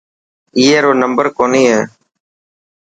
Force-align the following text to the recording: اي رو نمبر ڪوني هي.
اي 0.57 0.67
رو 0.83 0.91
نمبر 1.01 1.25
ڪوني 1.37 1.63
هي. 1.71 1.81